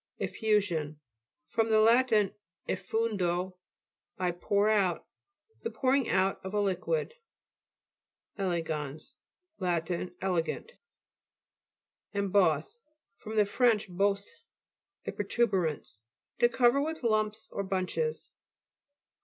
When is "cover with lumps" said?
16.49-17.47